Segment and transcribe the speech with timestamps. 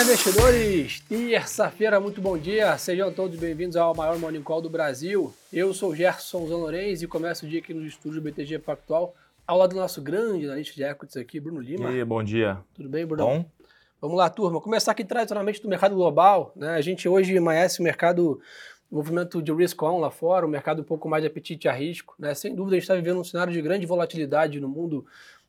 [0.00, 1.00] Olá, investidores!
[1.00, 2.78] Terça-feira, muito bom dia.
[2.78, 5.30] Sejam todos bem-vindos ao maior Morning Call do Brasil.
[5.52, 9.14] Eu sou Gerson Zanorens e começo o dia aqui no estúdio BTG Pactual,
[9.46, 11.90] ao lado do nosso grande analista de equities aqui, Bruno Lima.
[11.90, 12.56] E aí, bom dia.
[12.74, 13.26] Tudo bem, Bruno?
[13.26, 13.44] Bom.
[14.00, 14.58] Vamos lá, turma.
[14.58, 16.50] Começar aqui tradicionalmente do mercado global.
[16.56, 16.70] Né?
[16.70, 18.40] A gente hoje amanhece o mercado
[18.90, 22.14] movimento de risk on lá fora, um mercado um pouco mais de apetite a risco.
[22.18, 22.32] Né?
[22.32, 25.04] Sem dúvida, a gente está vivendo um cenário de grande volatilidade no mundo.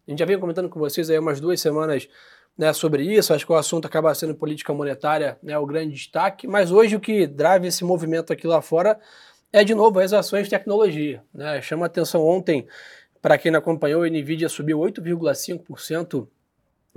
[0.05, 2.09] A gente já veio comentando com vocês aí umas duas semanas
[2.57, 3.33] né, sobre isso.
[3.33, 6.47] Acho que o assunto acaba sendo política monetária, né, o grande destaque.
[6.47, 8.99] Mas hoje o que drive esse movimento aqui lá fora
[9.53, 11.21] é, de novo, as ações de tecnologia.
[11.33, 11.61] Né?
[11.61, 12.65] Chama atenção ontem,
[13.21, 16.27] para quem não acompanhou, a NVIDIA subiu 8,5%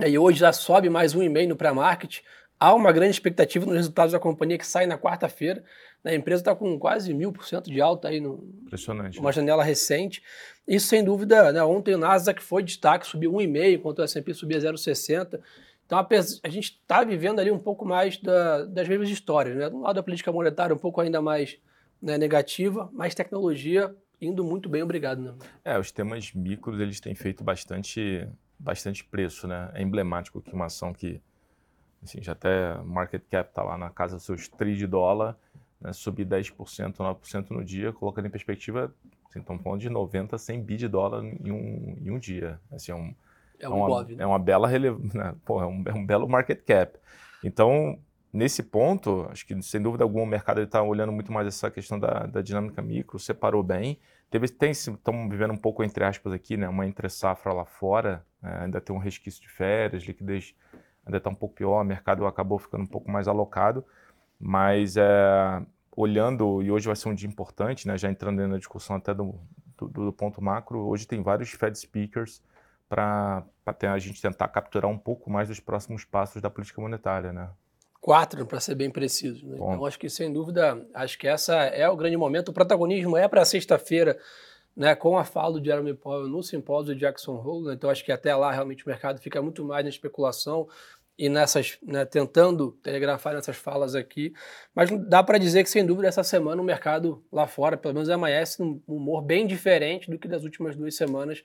[0.07, 2.21] e hoje já sobe mais 1,5% no pré-market.
[2.59, 5.62] Há uma grande expectativa nos resultados da companhia que sai na quarta-feira.
[6.03, 6.12] Né?
[6.12, 9.19] A empresa está com quase mil por cento de alta aí no, Impressionante.
[9.19, 10.23] uma janela recente.
[10.67, 11.62] Isso, sem dúvida, né?
[11.62, 15.41] ontem o Nasdaq foi destaque, subiu 1,5, enquanto o S&P subia 0,60.
[15.84, 16.09] Então a,
[16.43, 19.56] a gente está vivendo ali um pouco mais da, das mesmas histórias.
[19.56, 19.69] Né?
[19.69, 21.59] Do lado da política monetária um pouco ainda mais
[22.00, 25.21] né, negativa, mas tecnologia indo muito bem, obrigado.
[25.21, 25.34] Né?
[25.65, 28.27] É, os temas micros eles têm feito bastante,
[28.59, 29.47] bastante preço.
[29.47, 29.71] Né?
[29.75, 31.21] É emblemático que uma ação que
[32.05, 35.36] assim, já até market cap está lá na casa dos seus 3 de dólar,
[35.80, 38.94] né, subir 10%, 9% no dia, colocando em perspectiva,
[39.28, 42.60] assim, estamos falando de 90, 100 bi de dólar em um, em um dia.
[42.70, 43.14] Assim, é, um,
[43.58, 44.16] é, um é, uma, né?
[44.19, 45.34] é uma bela relevância, né?
[45.34, 46.98] é, um, é um belo market cap.
[47.42, 47.98] Então,
[48.32, 51.98] nesse ponto, acho que sem dúvida alguma o mercado está olhando muito mais essa questão
[51.98, 53.98] da, da dinâmica micro, separou bem.
[54.30, 58.25] Teve, tem, estamos vivendo um pouco, entre aspas, aqui, né, uma entre safra lá fora,
[58.42, 60.55] é, ainda tem um resquício de férias, liquidez
[61.06, 63.84] ainda está um pouco pior, o mercado acabou ficando um pouco mais alocado,
[64.38, 65.62] mas é,
[65.97, 69.34] olhando, e hoje vai ser um dia importante, né, já entrando na discussão até do,
[69.77, 72.42] do, do ponto macro, hoje tem vários Fed speakers
[72.88, 77.48] para a gente tentar capturar um pouco mais dos próximos passos da política monetária, né?
[78.00, 79.47] Quatro, para ser bem preciso.
[79.47, 79.54] Né?
[79.56, 82.50] Então, acho que, sem dúvida, acho que essa é o grande momento.
[82.50, 84.19] O protagonismo é para sexta-feira,
[84.77, 87.69] né, com a fala do Jeremy Powell no simpósio de Jackson Hole.
[87.69, 87.75] Né?
[87.75, 90.69] Então, acho que até lá, realmente, o mercado fica muito mais na especulação
[91.17, 94.33] e nessas, né, tentando telegrafar nessas falas aqui,
[94.75, 98.11] mas dá para dizer que sem dúvida essa semana o mercado lá fora, pelo menos
[98.11, 101.45] amanhece num humor bem diferente do que das últimas duas semanas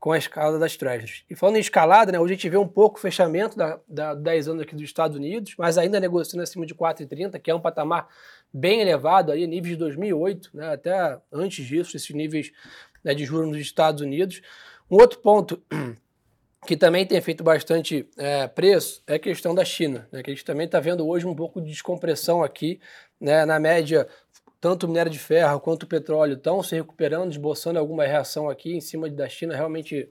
[0.00, 1.24] com a escalada das treasuries.
[1.30, 4.14] E falando em escalada, né, hoje a gente vê um pouco o fechamento da, da
[4.14, 7.60] 10 anos aqui dos Estados Unidos, mas ainda negociando acima de 4,30, que é um
[7.60, 8.08] patamar
[8.54, 12.52] bem elevado, aí, níveis de 2008, né, até antes disso, esses níveis
[13.02, 14.40] né, de juros nos Estados Unidos.
[14.88, 15.60] Um outro ponto
[16.64, 20.34] que também tem feito bastante é, preço é a questão da China, né, que a
[20.34, 22.80] gente também está vendo hoje um pouco de descompressão aqui,
[23.20, 24.06] né, na média,
[24.60, 28.72] tanto o minério de ferro quanto o petróleo estão se recuperando, esboçando alguma reação aqui
[28.76, 30.08] em cima da China realmente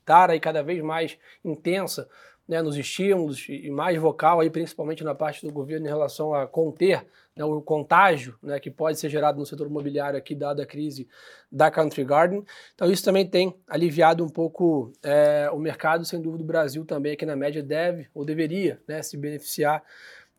[0.00, 2.08] estar aí cada vez mais intensa
[2.48, 6.46] né, nos estímulos e mais vocal aí principalmente na parte do governo em relação a
[6.46, 7.04] conter
[7.36, 11.06] né, o contágio né, que pode ser gerado no setor imobiliário aqui, dada a crise
[11.52, 12.42] da Country Garden.
[12.74, 17.12] Então, isso também tem aliviado um pouco é, o mercado, sem dúvida, o Brasil também
[17.12, 19.82] aqui na média deve ou deveria né, se beneficiar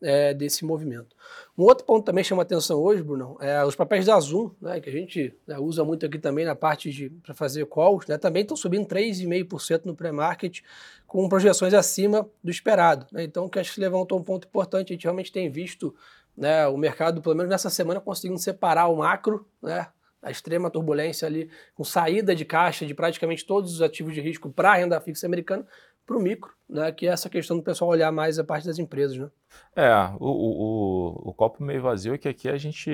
[0.00, 1.16] é, desse movimento.
[1.56, 4.88] Um outro ponto também chama atenção hoje, Bruno, é os papéis da Zoom, né, que
[4.88, 8.42] a gente né, usa muito aqui também na parte de para fazer calls, né, também
[8.42, 10.60] estão subindo 3,5% no pré-market,
[11.06, 13.06] com projeções acima do esperado.
[13.12, 15.94] Né, então, que acho que levantou um ponto importante, a gente realmente tem visto
[16.36, 19.88] né, o mercado, pelo menos nessa semana, conseguindo separar o macro, né,
[20.22, 24.50] a extrema turbulência ali, com saída de caixa de praticamente todos os ativos de risco
[24.50, 25.66] para a renda fixa americana,
[26.08, 28.78] para o micro, né, que é essa questão do pessoal olhar mais a parte das
[28.78, 29.16] empresas.
[29.16, 29.30] Né?
[29.76, 32.90] É, o, o, o, copo meio vazio é que aqui a gente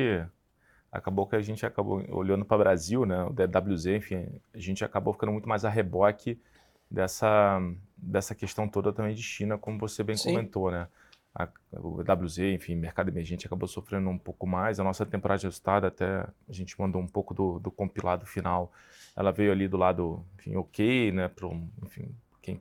[0.90, 4.84] acabou que a gente acabou olhando para o Brasil, né, o DWZ, enfim, a gente
[4.84, 6.38] acabou ficando muito mais a reboque
[6.90, 7.60] dessa,
[7.96, 10.30] dessa questão toda também de China, como você bem Sim.
[10.30, 10.88] comentou, né?
[11.34, 14.78] a, o WZ, enfim, mercado emergente acabou sofrendo um pouco mais.
[14.78, 18.72] A nossa temporada de resultado, até a gente mandou um pouco do, do compilado final,
[19.16, 21.48] ela veio ali do lado, enfim, ok, né, para
[21.82, 22.60] enfim, quem,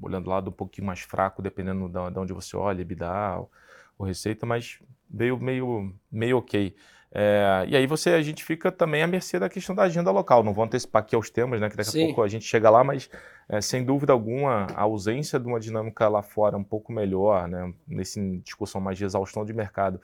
[0.00, 3.50] olhando do lado um pouquinho mais fraco, dependendo de, de onde você olha, EBITDA ou,
[3.98, 6.74] ou receita, mas veio meio, meio ok.
[7.16, 10.42] É, e aí você, a gente fica também à mercê da questão da agenda local.
[10.42, 11.70] Não vou antecipar aqui aos temas, né?
[11.70, 12.02] Que daqui Sim.
[12.02, 13.08] a pouco a gente chega lá, mas
[13.48, 17.72] é, sem dúvida alguma, a ausência de uma dinâmica lá fora um pouco melhor, né?
[17.86, 20.00] Nessa discussão mais de exaustão de mercado.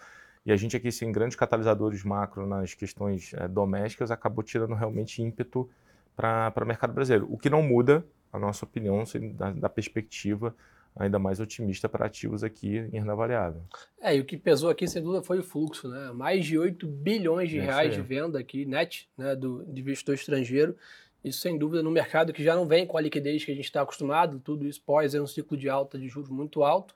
[0.47, 5.21] E a gente aqui, sem grandes catalisadores macro nas questões é, domésticas, acabou tirando realmente
[5.21, 5.69] ímpeto
[6.15, 7.27] para o mercado brasileiro.
[7.29, 9.05] O que não muda, a nossa opinião,
[9.35, 10.55] da, da perspectiva
[10.97, 13.63] ainda mais otimista para ativos aqui em renda variável.
[14.01, 16.11] É, e o que pesou aqui, sem dúvida, foi o fluxo, né?
[16.13, 20.77] Mais de 8 bilhões de reais de venda aqui, net, né, do, de investidor estrangeiro.
[21.23, 23.67] Isso, sem dúvida, no mercado que já não vem com a liquidez que a gente
[23.67, 26.95] está acostumado, tudo isso pós é um ciclo de alta de juros muito alto.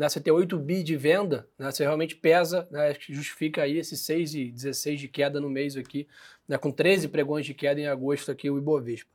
[0.00, 4.00] Né, você ter 8 bi de venda, né, você realmente pesa, né, justifica aí esses
[4.00, 6.08] 6 e 16 de queda no mês aqui,
[6.48, 9.10] né, com 13 pregões de queda em agosto aqui o Ibovespa.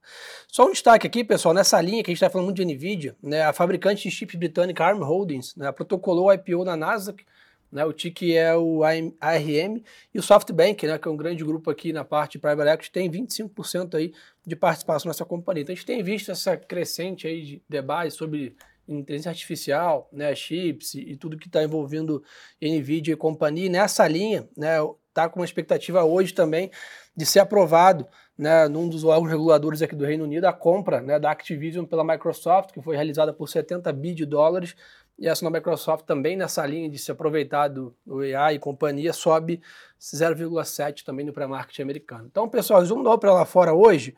[0.47, 3.15] Só um destaque aqui, pessoal, nessa linha que a gente está falando muito de NVIDIA,
[3.19, 7.25] né, a fabricante de chips britânica ARM Holdings né, protocolou IPO na Nasdaq,
[7.71, 9.81] né, o TIC é o ARM
[10.13, 12.91] e o SoftBank, né, que é um grande grupo aqui na parte de private equity,
[12.91, 14.13] tem 25% aí
[14.45, 15.63] de participação nessa companhia.
[15.63, 18.55] Então a gente tem visto essa crescente aí de debate sobre
[18.87, 22.23] inteligência artificial, né, chips e tudo que está envolvendo
[22.61, 23.69] NVIDIA e companhia.
[23.69, 24.77] Nessa linha, né,
[25.09, 26.69] está com uma expectativa hoje também
[27.15, 28.05] de ser aprovado
[28.37, 32.03] né, num dos órgãos reguladores aqui do Reino Unido a compra né, da Activision pela
[32.03, 34.75] Microsoft, que foi realizada por 70 bi de dólares
[35.17, 39.13] e essa na Microsoft também nessa linha de se aproveitar do, do AI e companhia
[39.13, 39.61] sobe
[39.99, 42.27] 0,7 também no pré-market americano.
[42.29, 44.13] Então, pessoal, zoom para lá fora hoje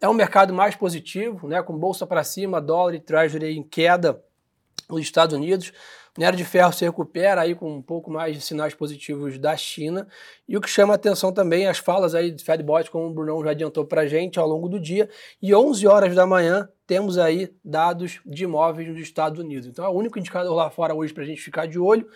[0.00, 4.22] é um mercado mais positivo, né, com bolsa para cima, dólar e treasury em queda
[4.88, 5.72] nos Estados Unidos.
[6.16, 10.08] Minério de ferro se recupera aí com um pouco mais de sinais positivos da China.
[10.48, 13.44] E o que chama atenção também as falas aí de Fed Boys, como o Brunão
[13.44, 15.10] já adiantou para a gente ao longo do dia.
[15.42, 19.66] E 11 horas da manhã temos aí dados de imóveis nos Estados Unidos.
[19.66, 22.08] Então é o único indicador lá fora hoje para a gente ficar de olho.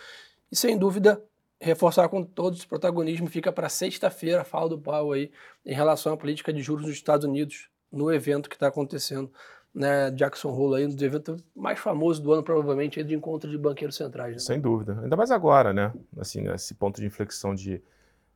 [0.50, 1.23] E sem dúvida,
[1.61, 5.31] reforçar com todos, o protagonismo fica para sexta-feira, fala do Powell aí,
[5.65, 9.31] em relação à política de juros nos Estados Unidos, no evento que está acontecendo
[9.75, 13.49] né, Jackson Hole aí, um dos eventos mais famosos do ano, provavelmente, aí, de encontro
[13.51, 14.35] de banqueiros centrais.
[14.35, 14.39] Né?
[14.41, 14.99] Sem dúvida.
[15.03, 15.93] Ainda mais agora, né?
[16.19, 17.81] Assim, esse ponto de inflexão de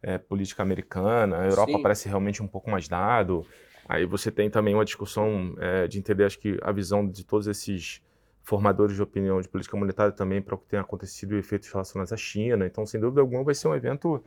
[0.02, 1.82] é, política americana, a Europa Sim.
[1.82, 3.44] parece realmente um pouco mais dado.
[3.88, 7.46] Aí você tem também uma discussão é, de entender, acho que, a visão de todos
[7.46, 8.00] esses
[8.44, 12.12] formadores de opinião de política monetária também para o que tem acontecido e efeitos relacionados
[12.12, 12.66] à China.
[12.66, 14.22] Então, sem dúvida alguma, vai ser um evento,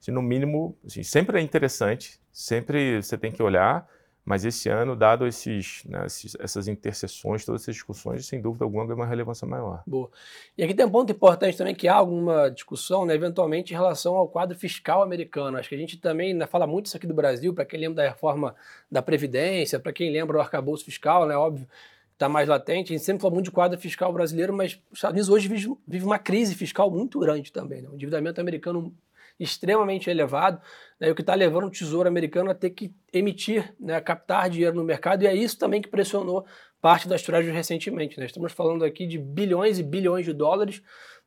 [0.00, 3.88] assim, no mínimo, assim, sempre é interessante, sempre você tem que olhar,
[4.22, 6.04] mas esse ano, dado esses, né,
[6.40, 9.82] essas interseções, todas essas discussões, sem dúvida alguma, ganha uma relevância maior.
[9.86, 10.10] Boa.
[10.56, 14.14] E aqui tem um ponto importante também, que há alguma discussão, né, eventualmente, em relação
[14.14, 15.56] ao quadro fiscal americano.
[15.56, 18.02] Acho que a gente também né, fala muito isso aqui do Brasil, para quem lembra
[18.02, 18.54] da reforma
[18.90, 21.66] da Previdência, para quem lembra do arcabouço fiscal, né, óbvio,
[22.14, 22.92] está mais latente.
[22.92, 25.76] A gente sempre fala muito de quadro fiscal brasileiro, mas os Estados Unidos hoje vive,
[25.86, 27.82] vive uma crise fiscal muito grande também.
[27.82, 27.88] Né?
[27.88, 28.94] O endividamento americano
[29.38, 30.60] extremamente elevado,
[30.98, 34.76] né, o que está levando o Tesouro americano a ter que emitir, né, captar dinheiro
[34.76, 36.46] no mercado, e é isso também que pressionou
[36.84, 38.20] parte das treasuries recentemente.
[38.20, 38.26] Né?
[38.26, 40.82] Estamos falando aqui de bilhões e bilhões de dólares,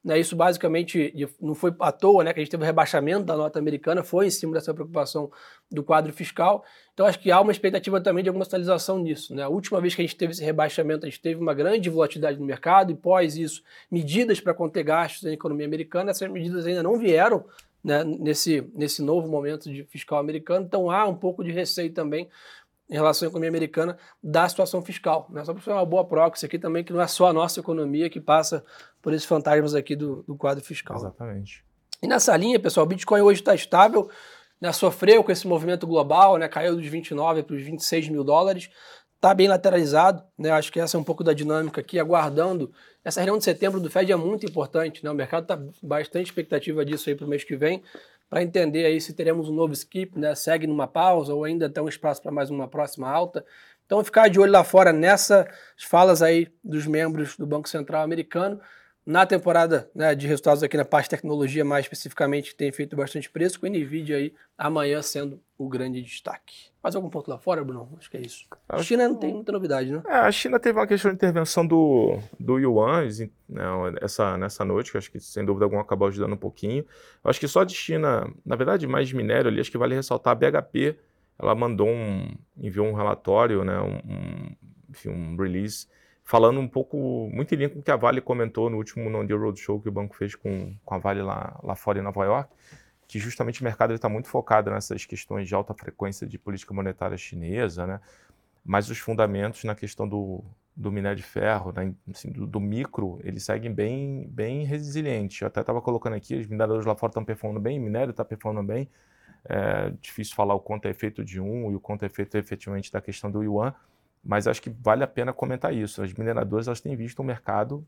[0.06, 1.12] né, isso basicamente
[1.42, 4.28] não foi à toa né, que a gente teve o rebaixamento da nota americana, foi
[4.28, 5.32] em cima dessa preocupação
[5.72, 6.64] do quadro fiscal.
[6.94, 9.34] Então acho que há uma expectativa também de alguma estabilização nisso.
[9.34, 9.42] Né?
[9.42, 12.38] A última vez que a gente teve esse rebaixamento, a gente teve uma grande volatilidade
[12.38, 16.84] no mercado, e pós isso, medidas para conter gastos na economia americana, essas medidas ainda
[16.84, 17.44] não vieram
[17.84, 20.68] né, nesse, nesse novo momento de fiscal americano.
[20.68, 22.30] Então há um pouco de receio também
[22.90, 25.28] em relação à economia americana da situação fiscal.
[25.30, 25.44] Né?
[25.44, 28.10] Só para fazer uma boa proxy aqui também, que não é só a nossa economia
[28.10, 28.64] que passa
[29.02, 30.96] por esses fantasmas aqui do, do quadro fiscal.
[30.98, 31.66] Exatamente.
[32.02, 34.10] E nessa linha, pessoal, o Bitcoin hoje está estável,
[34.62, 38.70] né, sofreu com esse movimento global, né, caiu dos 29 para os 26 mil dólares,
[39.16, 42.72] está bem lateralizado, né, acho que essa é um pouco da dinâmica aqui, aguardando
[43.08, 45.10] essa reunião de setembro do Fed é muito importante, né?
[45.10, 47.82] O mercado está bastante expectativa disso aí para o mês que vem,
[48.30, 50.36] para entender aí se teremos um novo skip, né?
[50.36, 53.46] Segue numa pausa ou ainda tem um espaço para mais uma próxima alta.
[53.86, 55.48] Então, ficar de olho lá fora nessas
[55.88, 58.60] falas aí dos membros do Banco Central americano
[59.06, 63.30] na temporada né, de resultados aqui na parte de tecnologia, mais especificamente, tem feito bastante
[63.30, 66.70] preço, com o NVIDIA aí amanhã sendo o grande destaque.
[66.84, 67.90] Mais algum ponto lá fora, Bruno?
[67.98, 68.46] Acho que é isso.
[68.70, 70.02] A China não tem muita novidade, né?
[70.06, 73.08] É, a China teve uma questão de intervenção do, do Yuan
[73.50, 73.64] né,
[74.02, 76.86] essa, nessa noite, que acho que sem dúvida alguma acabou ajudando um pouquinho.
[77.24, 79.96] Eu acho que só de China, na verdade, mais de minério ali, acho que vale
[79.96, 80.98] ressaltar a BHP,
[81.40, 84.56] ela mandou um, enviou um relatório, né, um, um,
[84.90, 85.88] enfim, um release
[86.28, 89.40] falando um pouco, muito em linha com o que a Vale comentou no último Non-Deal
[89.40, 92.54] Roadshow que o banco fez com, com a Vale lá, lá fora em Nova York,
[93.08, 97.18] que justamente o mercado está muito focado nessas questões de alta frequência de política monetária
[97.18, 98.02] chinesa, né?
[98.66, 100.44] mas os fundamentos na questão do,
[100.76, 101.94] do minério de ferro, né?
[102.14, 105.40] assim, do, do, micro, eles seguem bem, bem resilientes.
[105.40, 108.26] Eu até estava colocando aqui, os mineradores lá fora estão performando bem, o minério está
[108.26, 108.90] performando bem.
[109.46, 112.92] É difícil falar o quanto é efeito de um e o quanto é efeito efetivamente
[112.92, 113.74] da questão do yuan,
[114.22, 116.04] mas acho que vale a pena comentar isso.
[116.04, 117.88] As mineradoras elas têm visto um mercado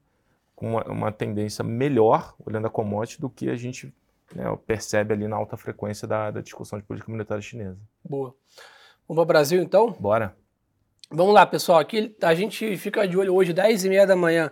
[0.56, 3.94] com uma, uma tendência melhor, olhando a commodity, do que a gente
[4.36, 7.78] né, percebe ali na alta frequência da, da, discussão de política monetária chinesa.
[8.04, 8.36] Boa.
[9.08, 9.92] Vamos para o Brasil, então?
[10.00, 10.36] Bora.
[11.12, 11.80] Vamos lá, pessoal.
[11.80, 14.52] Aqui a gente fica de olho hoje, 10h30 da manhã.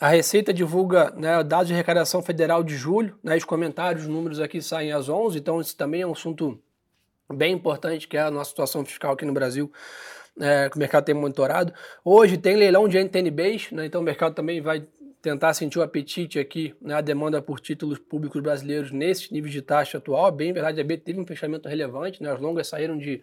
[0.00, 3.18] A Receita divulga né, dados de arrecadação federal de julho.
[3.22, 6.60] Né, os comentários, os números aqui saem às 11 então isso também é um assunto
[7.32, 9.70] bem importante, que é a nossa situação fiscal aqui no Brasil
[10.40, 11.72] é, que o mercado tem monitorado.
[12.04, 14.86] Hoje tem leilão de NTNBs, né, então o mercado também vai
[15.20, 19.62] tentar sentir o apetite aqui, né, a demanda por títulos públicos brasileiros nesses níveis de
[19.62, 20.30] taxa atual.
[20.30, 23.22] Bem verdade, a B teve um fechamento relevante, né, as longas saíram de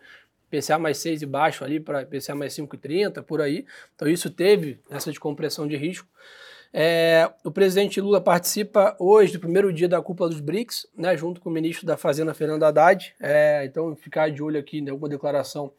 [0.49, 3.65] PCA mais 6 e baixo ali para PCA mais 5,30, por aí.
[3.95, 6.07] Então isso teve essa descompressão de risco.
[6.77, 11.39] É, o presidente Lula participa hoje do primeiro dia da cúpula dos BRICS, né, junto
[11.39, 13.15] com o ministro da Fazenda, Fernando Haddad.
[13.19, 15.71] É, então, ficar de olho aqui em alguma declaração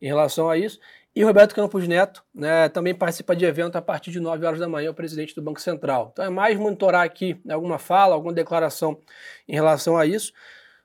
[0.00, 0.78] em relação a isso.
[1.16, 4.68] E Roberto Campos Neto né, também participa de evento a partir de 9 horas da
[4.68, 6.10] manhã, o presidente do Banco Central.
[6.12, 9.00] Então é mais monitorar aqui alguma fala, alguma declaração
[9.48, 10.30] em relação a isso.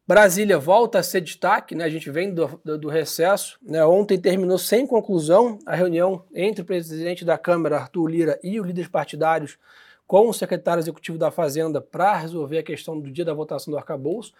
[0.07, 1.83] Brasília volta a ser destaque, né?
[1.83, 3.59] a gente vem do, do, do, recesso.
[3.61, 3.83] Né?
[3.83, 8.65] Ontem terminou sem conclusão a reunião entre o presidente da Câmara, Arthur Lira, e os
[8.65, 9.57] líderes partidários
[10.07, 13.77] com o secretário executivo da Fazenda para resolver a questão do dia da votação do
[13.77, 14.31] arcabouço.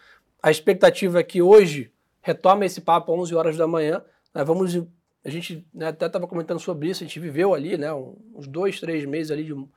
[0.42, 4.02] A expectativa é que hoje retome esse papo às 11 horas da manhã.
[4.34, 4.42] Né?
[4.42, 4.74] Vamos,
[5.24, 8.80] a gente né, até estava comentando sobre isso, a gente viveu ali né, uns dois,
[8.80, 9.68] três meses ali de um,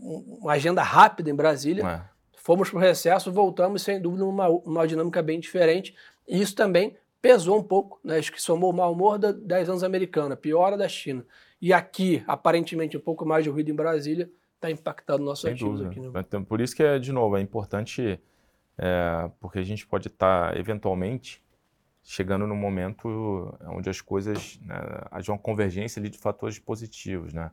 [0.00, 1.84] uma agenda rápida em Brasília.
[1.86, 2.14] É.
[2.36, 5.94] Fomos para o recesso, voltamos sem dúvida numa uma dinâmica bem diferente.
[6.28, 8.18] E isso também pesou um pouco, né?
[8.18, 11.24] Acho que somou o mau humor da 10 anos americana, piora da China.
[11.60, 15.80] E aqui, aparentemente, um pouco mais de ruído em Brasília, está impactando nossos Sem ativos
[15.80, 15.90] dúvida.
[15.90, 16.00] aqui.
[16.00, 16.20] Né?
[16.20, 18.20] Então, por isso que, é, de novo, é importante,
[18.76, 21.42] é, porque a gente pode estar, tá, eventualmente,
[22.04, 24.76] chegando num momento onde as coisas, né,
[25.10, 27.50] haja uma convergência ali de fatores positivos, né?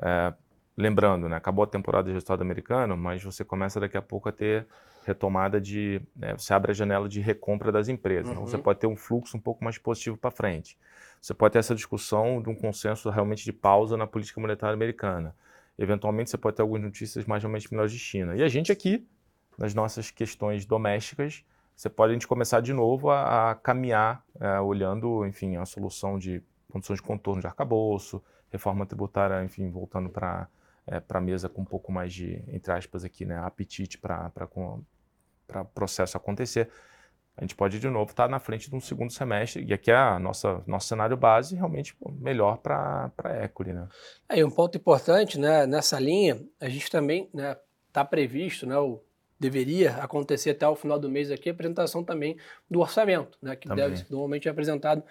[0.00, 0.32] É,
[0.76, 4.32] lembrando, né, acabou a temporada de resultado americano, mas você começa daqui a pouco a
[4.32, 4.66] ter
[5.04, 6.00] retomada de.
[6.14, 8.26] Né, você abre a janela de recompra das empresas.
[8.26, 8.32] Uhum.
[8.32, 8.62] Então você uhum.
[8.62, 10.78] pode ter um fluxo um pouco mais positivo para frente.
[11.20, 15.34] Você pode ter essa discussão de um consenso realmente de pausa na política monetária americana.
[15.76, 18.36] Eventualmente você pode ter algumas notícias mais realmente melhores de China.
[18.36, 19.04] E a gente aqui,
[19.56, 21.44] nas nossas questões domésticas,
[21.78, 26.18] você pode a gente começar de novo a, a caminhar, é, olhando, enfim, a solução
[26.18, 28.20] de condições de contorno de arcabouço,
[28.50, 30.48] reforma tributária, enfim, voltando para
[30.88, 35.64] é, a mesa com um pouco mais de, entre aspas, aqui, né, apetite para o
[35.72, 36.68] processo acontecer,
[37.36, 39.92] a gente pode de novo estar tá na frente de um segundo semestre, e aqui
[39.92, 43.72] é a nossa nosso cenário base realmente melhor para a equity.
[43.72, 43.88] Né?
[44.28, 47.56] É, e um ponto importante né, nessa linha, a gente também está né,
[47.92, 49.00] tá previsto, né, o,
[49.38, 52.36] deveria acontecer até o final do mês aqui, a apresentação também
[52.70, 53.88] do orçamento, né, que também.
[53.88, 55.02] deve normalmente ser apresentado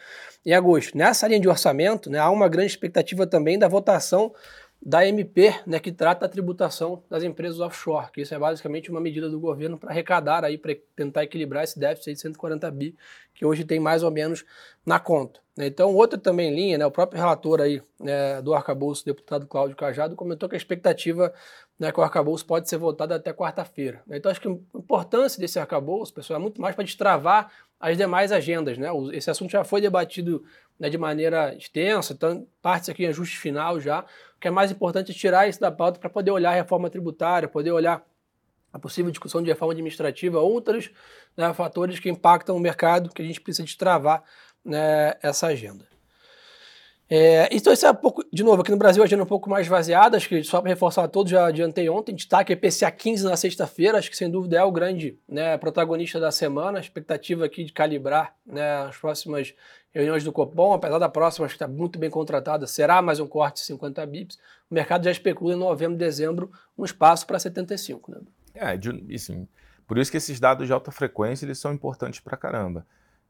[0.45, 0.97] em agosto.
[0.97, 4.33] Nessa linha de orçamento, né, há uma grande expectativa também da votação
[4.81, 9.01] da MP, né, que trata a tributação das empresas offshore, que isso é basicamente uma
[9.01, 12.95] medida do governo para arrecadar aí, para tentar equilibrar esse déficit de 140 bi,
[13.33, 14.45] que hoje tem mais ou menos
[14.85, 15.39] na conta.
[15.57, 15.67] Né.
[15.67, 20.15] Então, outra também linha, né, o próprio relator aí né, do arcabouço, deputado Cláudio Cajado,
[20.15, 21.33] comentou que a expectativa
[21.79, 24.01] né, que o arcabouço pode ser votado até quarta-feira.
[24.07, 24.17] Né.
[24.17, 28.31] Então, acho que a importância desse arcabouço, pessoal, é muito mais para destravar as demais
[28.31, 28.77] agendas.
[28.77, 28.87] Né?
[29.13, 30.43] Esse assunto já foi debatido
[30.79, 34.01] né, de maneira extensa, então, partes aqui em ajuste final já.
[34.35, 36.89] O que é mais importante é tirar isso da pauta para poder olhar a reforma
[36.89, 38.05] tributária, poder olhar
[38.71, 40.91] a possível discussão de reforma administrativa, outros
[41.35, 44.23] né, fatores que impactam o mercado que a gente precisa destravar
[44.63, 45.96] né, essa agenda.
[47.09, 49.27] É, então, isso é um pouco, de novo, aqui no Brasil, a agenda é um
[49.27, 53.23] pouco mais vaziada, acho que só para reforçar todos, já adiantei ontem, destaque IPCA 15
[53.23, 57.45] na sexta-feira, acho que sem dúvida é o grande né, protagonista da semana, a expectativa
[57.45, 59.53] aqui de calibrar né, as próximas
[59.93, 63.27] reuniões do Copom, apesar da próxima, acho que está muito bem contratada, será mais um
[63.27, 64.37] corte de 50 bips,
[64.69, 68.11] o mercado já especula em novembro, dezembro, um espaço para 75.
[68.11, 68.17] Né?
[68.53, 69.47] É, de, assim,
[69.87, 72.85] por isso que esses dados de alta frequência eles são importantes para caramba.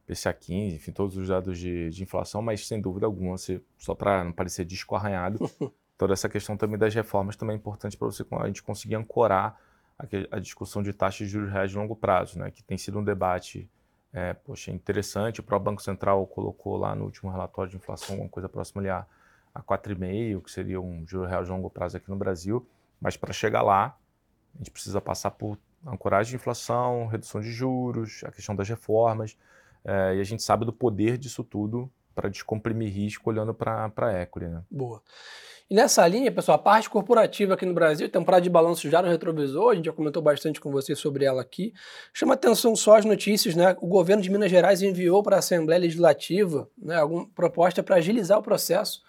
[0.08, 3.94] PCA 15, enfim, todos os dados de, de inflação, mas sem dúvida alguma, você, só
[3.94, 5.50] para não parecer disco arranhado,
[5.98, 9.60] toda essa questão também das reformas também é importante para você a gente conseguir ancorar
[10.00, 13.00] a, a, discussão de taxas de juros reais de longo prazo, né, que tem sido
[13.00, 13.70] um debate
[14.14, 15.42] é, poxa, interessante.
[15.42, 18.90] O próprio Banco Central colocou lá no último relatório de inflação uma coisa próxima ali
[18.90, 19.06] a,
[19.54, 22.68] a 4,5, que seria um juro real de longo prazo aqui no Brasil,
[23.02, 23.98] mas para chegar lá,
[24.56, 29.38] a gente precisa passar por ancoragem de inflação, redução de juros, a questão das reformas,
[29.88, 34.22] é, e a gente sabe do poder disso tudo para descomprimir risco olhando para a
[34.22, 34.48] equity.
[34.48, 34.62] Né?
[34.70, 35.02] Boa.
[35.70, 39.08] E nessa linha, pessoal, a parte corporativa aqui no Brasil, temporada de balanço já no
[39.08, 41.74] retrovisor, a gente já comentou bastante com vocês sobre ela aqui.
[42.14, 43.76] Chama atenção só as notícias, né?
[43.82, 48.40] O governo de Minas Gerais enviou para a Assembleia Legislativa né, alguma proposta para agilizar
[48.40, 49.02] o processo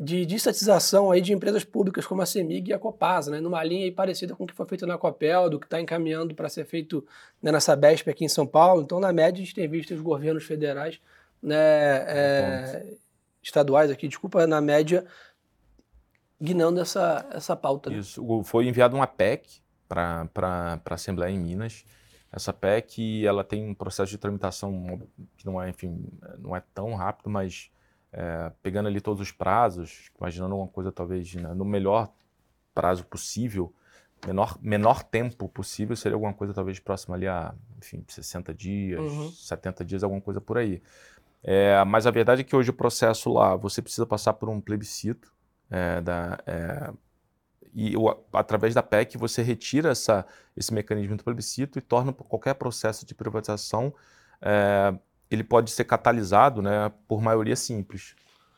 [0.00, 3.90] de desestatização aí de empresas públicas como a CEMIG e a Copasa, né, numa linha
[3.92, 7.04] parecida com o que foi feito na Copel, do que está encaminhando para ser feito
[7.42, 8.82] né, nessa BESP aqui em São Paulo.
[8.82, 11.00] Então, na média, a gente tem visto os governos federais,
[11.42, 12.94] né, é,
[13.42, 15.04] estaduais aqui, desculpa, na média,
[16.40, 17.90] guinando essa, essa pauta.
[17.90, 17.98] Né?
[17.98, 21.84] Isso, foi enviado uma PEC para a Assembleia em Minas.
[22.30, 25.00] Essa PEC ela tem um processo de tramitação
[25.36, 26.06] que não é, enfim,
[26.38, 27.68] não é tão rápido, mas
[28.12, 32.10] é, pegando ali todos os prazos, imaginando uma coisa talvez né, no melhor
[32.74, 33.72] prazo possível,
[34.26, 39.30] menor, menor tempo possível, seria alguma coisa talvez próxima ali a, enfim, 60 dias, uhum.
[39.30, 40.82] 70 dias, alguma coisa por aí.
[41.42, 44.60] É, mas a verdade é que hoje o processo lá, você precisa passar por um
[44.60, 45.32] plebiscito
[45.70, 46.92] é, da, é,
[47.74, 52.54] e o, através da PEC você retira essa, esse mecanismo do plebiscito e torna qualquer
[52.54, 53.94] processo de privatização
[54.40, 54.94] é,
[55.30, 58.14] ele pode ser catalisado né, por maioria simples,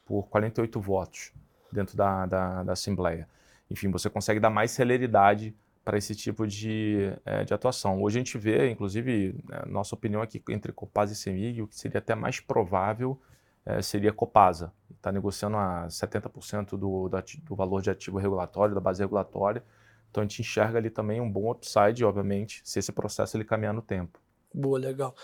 [0.07, 1.33] por 48 votos
[1.73, 3.29] dentro da, da, da Assembleia.
[3.71, 8.03] Enfim, você consegue dar mais celeridade para esse tipo de, é, de atuação.
[8.03, 11.77] Hoje a gente vê, inclusive, né, nossa opinião aqui entre Copasa e Semig, o que
[11.77, 13.21] seria até mais provável
[13.65, 14.73] é, seria Copasa.
[14.91, 17.09] Está negociando a 70% do, do,
[17.45, 19.62] do valor de ativo regulatório, da base regulatória.
[20.11, 23.73] Então a gente enxerga ali também um bom upside, obviamente, se esse processo ele caminhar
[23.73, 24.21] no tempo.
[24.52, 25.14] Boa, legal.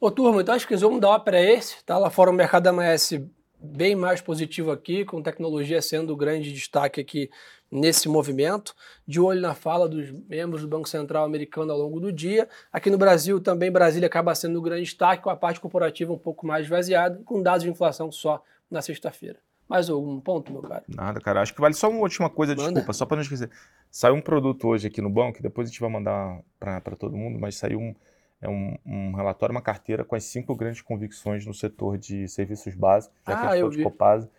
[0.00, 1.84] Ô, turma, então acho que vamos dar para esse.
[1.84, 1.98] Tá?
[1.98, 3.28] Lá fora o mercado amanhece
[3.60, 7.28] bem mais positivo aqui, com tecnologia sendo o grande destaque aqui
[7.70, 8.74] nesse movimento,
[9.06, 12.48] de olho na fala dos membros do Banco Central americano ao longo do dia.
[12.72, 16.18] Aqui no Brasil também Brasília acaba sendo o grande destaque, com a parte corporativa um
[16.18, 19.38] pouco mais esvaziada, com dados de inflação só na sexta-feira.
[19.68, 20.82] Mais algum ponto, meu cara?
[20.88, 21.42] Nada, cara.
[21.42, 22.68] Acho que vale só uma última coisa, Manda.
[22.68, 23.50] desculpa, só para não esquecer.
[23.90, 27.38] Saiu um produto hoje aqui no banco, depois a gente vai mandar para todo mundo,
[27.38, 27.94] mas saiu um,
[28.40, 32.74] é um, um, relatório, uma carteira com as cinco grandes convicções no setor de serviços
[32.74, 34.30] básicos, já ah, que a gente de Copasa.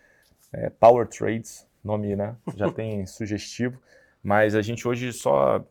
[0.52, 3.80] É, Power Trades, nome né, já tem sugestivo,
[4.22, 5.64] mas a gente hoje só,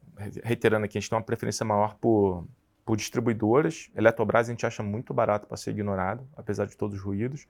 [0.43, 2.47] reiterando aqui, a gente tem uma preferência maior por,
[2.85, 3.89] por distribuidoras.
[3.95, 7.47] Eletrobras a gente acha muito barato para ser ignorado, apesar de todos os ruídos.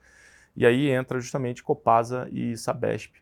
[0.56, 3.14] E aí entra justamente Copasa e Sabesp,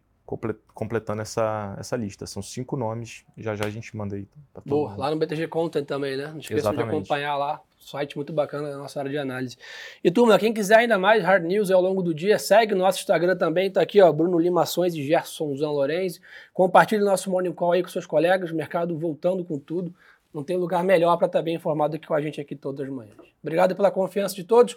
[0.74, 2.26] completando essa, essa lista.
[2.26, 4.26] São cinco nomes, já já a gente manda aí.
[4.66, 6.28] Boa, lá no BTG Content também, né?
[6.28, 9.56] Não esqueça de acompanhar lá, site muito bacana na nossa área de análise.
[10.04, 12.98] E turma, quem quiser ainda mais hard news ao longo do dia, segue o nosso
[12.98, 16.20] Instagram também, tá aqui ó, Bruno Limações e Gerson Zan Lorenzi.
[16.52, 19.94] Compartilhe o nosso Morning Call aí com seus colegas, mercado voltando com tudo.
[20.32, 22.86] Não tem lugar melhor para estar bem informado do que com a gente aqui todas
[22.86, 23.16] as manhãs.
[23.42, 24.76] Obrigado pela confiança de todos.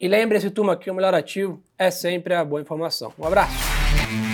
[0.00, 3.12] E lembre-se, turma, que o melhor ativo é sempre a boa informação.
[3.18, 4.27] Um abraço!